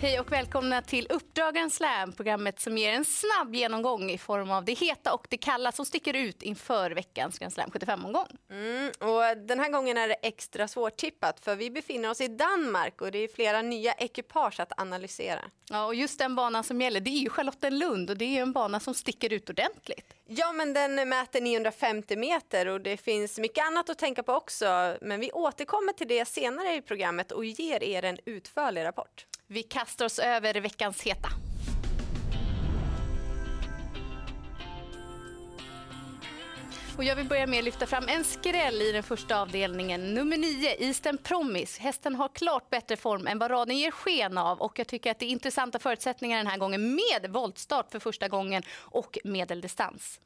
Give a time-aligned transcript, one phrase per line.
[0.00, 4.64] Hej och välkomna till Uppdragen Slam, programmet som ger en snabb genomgång i form av
[4.64, 8.26] det heta och det kalla som sticker ut inför veckans Grand Slam 75-omgång.
[8.50, 13.00] Mm, och den här gången är det extra svårtippat för vi befinner oss i Danmark
[13.00, 15.44] och det är flera nya ekipage att analysera.
[15.70, 18.52] Ja, och just den banan som gäller det är ju Charlottenlund och det är en
[18.52, 20.14] bana som sticker ut ordentligt.
[20.30, 24.96] Ja, men den mäter 950 meter och det finns mycket annat att tänka på också.
[25.00, 29.26] Men vi återkommer till det senare i programmet och ger er en utförlig rapport.
[29.46, 31.47] Vi kastar oss över veckans heta.
[36.98, 40.14] Och jag vill börja med att lyfta fram en skräll i den första avdelningen.
[40.14, 41.82] Nummer 9, Eastern Promise.
[41.82, 44.60] Hästen har klart bättre form än vad raden ger sken av.
[44.60, 48.28] Och jag tycker att det är intressanta förutsättningar den här gången med voltstart för första
[48.28, 50.20] gången och medeldistans.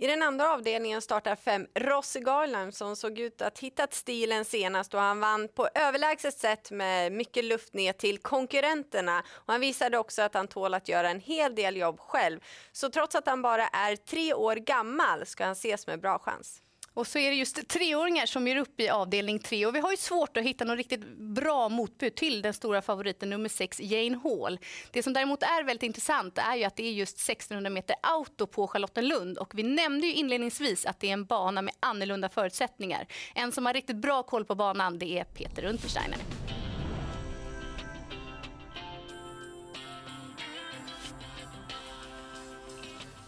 [0.00, 4.94] I den andra avdelningen startar fem Rossi Garland som såg ut att hittat stilen senast
[4.94, 9.22] och han vann på överlägset sätt med mycket luft ner till konkurrenterna.
[9.30, 12.40] Och han visade också att han tål att göra en hel del jobb själv.
[12.72, 16.62] Så trots att han bara är tre år gammal ska han ses med bra chans.
[16.98, 19.66] Och så är det just treåringar som ger upp i avdelning tre.
[19.66, 23.30] Och vi har ju svårt att hitta något riktigt bra motbud till den stora favoriten
[23.30, 24.58] nummer sex, Jane Hall.
[24.90, 28.46] Det som däremot är väldigt intressant är ju att det är just 1600 meter auto
[28.46, 29.38] på Charlottenlund.
[29.38, 33.06] Och vi nämnde ju inledningsvis att det är en bana med annorlunda förutsättningar.
[33.34, 36.18] En som har riktigt bra koll på banan det är Peter Untersteiner.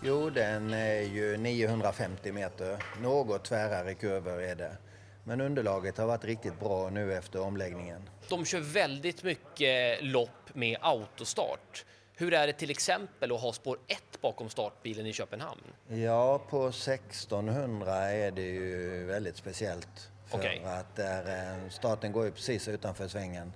[0.03, 2.83] Jo, den är ju 950 meter.
[3.03, 4.77] Något tvärare kurvor är det.
[5.25, 8.11] Men underlaget har varit riktigt bra nu efter omläggningen.
[8.29, 11.85] De kör väldigt mycket lopp med autostart.
[12.15, 15.63] Hur är det till exempel att ha spår 1 bakom startbilen i Köpenhamn?
[15.89, 20.11] Ja, på 1600 är det ju väldigt speciellt.
[20.27, 20.65] För okay.
[20.65, 23.53] att där, eh, starten går ju precis utanför svängen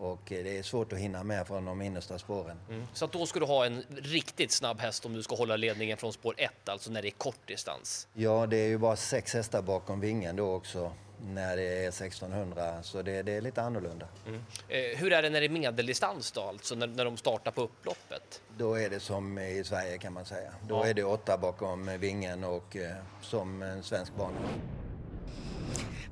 [0.00, 2.56] och det är svårt att hinna med från de innersta spåren.
[2.68, 2.86] Mm.
[2.92, 6.12] Så då ska du ha en riktigt snabb häst om du ska hålla ledningen från
[6.12, 8.08] spår 1, alltså när det är kort distans?
[8.14, 10.92] Ja, det är ju bara sex hästar bakom vingen då också
[11.26, 14.06] när det är 1600, så det, det är lite annorlunda.
[14.26, 14.40] Mm.
[14.68, 17.62] Eh, hur är det när det är medeldistans då, alltså när, när de startar på
[17.62, 18.42] upploppet?
[18.58, 20.50] Då är det som i Sverige kan man säga.
[20.68, 20.86] Då ja.
[20.86, 24.38] är det åtta bakom vingen och eh, som en svensk bana.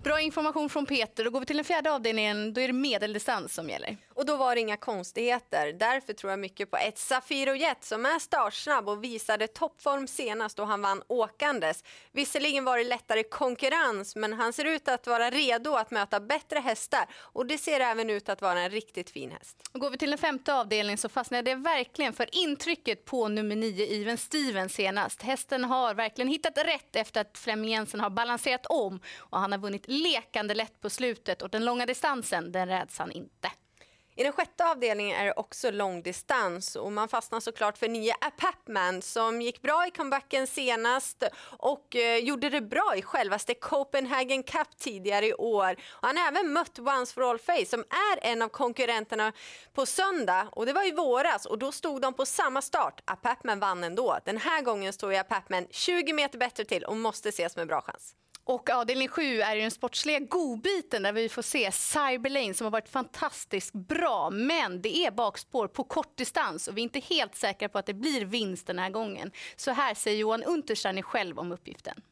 [0.09, 1.25] Bra information från Peter.
[1.25, 2.53] Då går vi till den fjärde avdelningen.
[2.53, 3.97] Då är det medeldistans som gäller.
[4.19, 5.73] Och då var det inga konstigheter.
[5.73, 10.57] Därför tror jag mycket på ett Safiro Jet som är startsnabb och visade toppform senast
[10.57, 11.85] då han vann åkandes.
[12.13, 16.59] Visserligen var det lättare konkurrens men han ser ut att vara redo att möta bättre
[16.59, 19.57] hästar och det ser även ut att vara en riktigt fin häst.
[19.73, 23.57] Och går vi till den femte avdelningen så fastnade jag verkligen för intrycket på nummer
[23.57, 25.23] nio Even Steven senast.
[25.23, 29.59] Hästen har verkligen hittat rätt efter att Flemming Jensen har balanserat om och han har
[29.59, 33.51] vunnit lekande lätt på slutet och den långa distansen den räds han inte.
[34.19, 39.03] I den sjätte avdelningen är det också långdistans och man fastnar såklart för nya Apapman
[39.03, 41.23] som gick bra i comebacken senast
[41.59, 45.77] och eh, gjorde det bra i självaste Copenhagen Cup tidigare i år.
[45.91, 49.33] Och han har även mött Once for All Face som är en av konkurrenterna
[49.75, 53.01] på söndag och det var i våras och då stod de på samma start.
[53.05, 54.19] Ah, Apapman vann ändå.
[54.25, 57.81] Den här gången står ju Apapman 20 meter bättre till och måste ses med bra
[57.81, 58.15] chans.
[58.49, 62.71] Och avdelning 7 är ju den sportsliga godbiten där vi får se Cyberlane som har
[62.71, 64.31] varit fantastiskt bra.
[64.31, 67.87] Men det är bakspår på kort distans och vi är inte helt säkra på att
[67.87, 69.31] det blir vinst den här gången.
[69.57, 72.03] Så här säger Johan Untersteiner själv om uppgiften.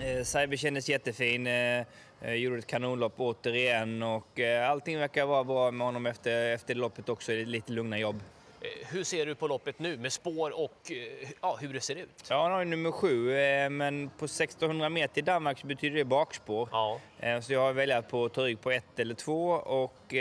[0.00, 1.46] Eh, Cyber kändes jättefin.
[1.46, 1.84] Eh,
[2.20, 7.08] eh, gjorde ett kanonlopp återigen och allting verkar vara bra med honom efter, efter loppet
[7.08, 7.32] också.
[7.32, 8.20] Lite lugna jobb.
[8.60, 11.96] Eh, hur ser du på loppet nu med spår och eh, ja, hur det ser
[11.96, 12.26] ut?
[12.28, 16.04] Ja, han har nummer sju, eh, men på 1600 meter i Danmark så betyder det
[16.04, 16.68] bakspår.
[16.72, 17.00] Ja.
[17.42, 20.14] Så jag har väljat på att ta rygg på ett eller två och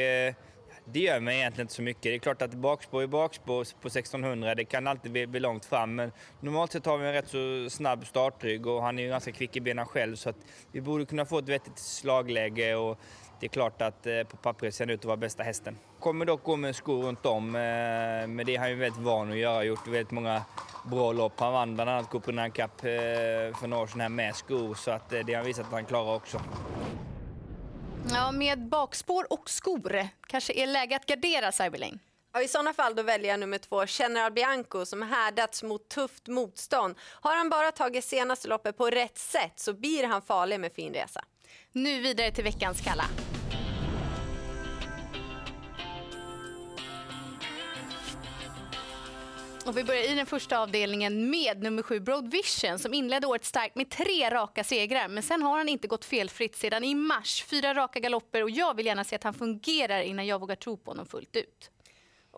[0.92, 2.04] det gör mig egentligen inte så mycket.
[2.04, 5.66] Det är klart att bakspår är bakspår på 1600, det kan alltid bli, bli långt
[5.66, 5.96] fram.
[5.96, 9.32] Men normalt sett har vi en rätt så snabb startrygg och han är ju ganska
[9.32, 10.36] kvick i benen själv så att
[10.72, 12.76] vi borde kunna få ett vettigt slagläge.
[12.76, 13.00] Och
[13.40, 15.78] det är klart att eh, på pappret ser han ut att vara bästa hästen.
[16.00, 17.62] Kommer dock gå med skor runt om, eh,
[18.28, 19.64] men det är han ju väldigt van att göra.
[19.64, 20.44] Gjort väldigt många
[20.86, 21.40] bra lopp.
[21.40, 24.92] Han vann bland annat Copenhagen Cup eh, för några år sedan här med skor, så
[24.92, 26.42] att det har han visat att han klarar också.
[28.12, 32.00] Ja, med bakspår och skor kanske är läge att gardera Cyberlane.
[32.34, 36.28] Ja, I sådana fall då väljer jag nummer två, General Bianco, som härdats mot tufft
[36.28, 36.96] motstånd.
[37.02, 40.94] Har han bara tagit senaste loppet på rätt sätt så blir han farlig med fin
[40.94, 41.22] resa.
[41.72, 43.06] Nu vidare till veckans kalla.
[49.70, 53.46] Och vi börjar i den första avdelningen med nummer sju Broad Vision som inledde året
[53.46, 55.08] starkt med tre raka segrar.
[55.08, 57.44] Men sen har han inte gått felfritt sedan i mars.
[57.44, 60.78] Fyra raka galopper och jag vill gärna se att han fungerar innan jag vågar tro
[60.78, 61.72] på honom fullt ut.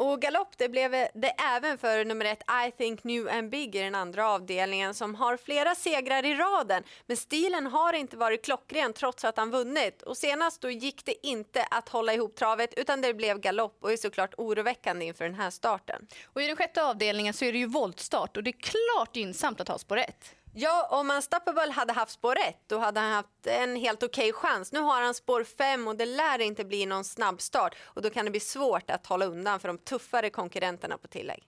[0.02, 3.80] Och galopp det blev det även för nummer ett I think new and big i
[3.80, 6.84] den andra avdelningen som har flera segrar i raden.
[7.06, 10.02] Men stilen har inte varit klockren trots att han vunnit.
[10.02, 13.92] Och senast då gick det inte att hålla ihop travet utan det blev galopp och
[13.92, 16.08] är såklart oroväckande inför den här starten.
[16.26, 19.62] Och i den sjätte avdelningen så är det ju voltstart och det är klart gynnsamt
[19.62, 20.36] att ha spår 1.
[20.54, 24.34] Ja, om Unstoppable hade haft spår 1 då hade han haft en helt okej okay
[24.34, 24.72] chans.
[24.72, 28.26] Nu har han spår 5 och det lär inte bli någon snabbstart och då kan
[28.26, 31.48] det bli svårt att hålla undan för de tuffare konkurrenterna på tillägg.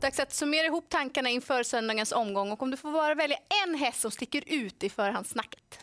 [0.00, 3.74] Dags att summera ihop tankarna inför söndagens omgång och om du får bara välja en
[3.74, 5.78] häst som sticker ut i förhandssnacket.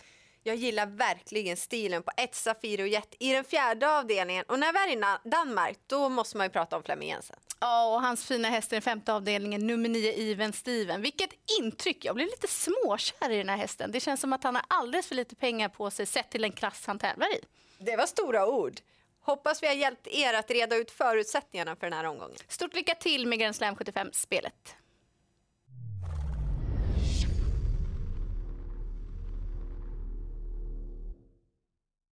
[0.48, 4.46] Jag gillar verkligen stilen på ett Safiro Jet i den fjärde avdelningen.
[4.48, 7.36] Och när vi är i Danmark, då måste man ju prata om Flemming Jensen.
[7.60, 11.02] Ja, och hans fina häst i den femte avdelningen, nummer nio Even Steven.
[11.02, 11.30] Vilket
[11.60, 12.06] intryck!
[12.06, 13.92] Jag blev lite småkär i den här hästen.
[13.92, 16.52] Det känns som att han har alldeles för lite pengar på sig sett till den
[16.52, 17.40] klass han tävlar i.
[17.78, 18.80] Det var stora ord.
[19.22, 22.38] Hoppas vi har hjälpt er att reda ut förutsättningarna för den här omgången.
[22.48, 24.76] Stort lycka till med Grand Slam 75-spelet.